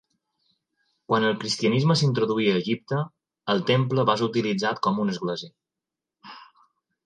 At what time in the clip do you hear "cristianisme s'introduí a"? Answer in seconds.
1.43-2.57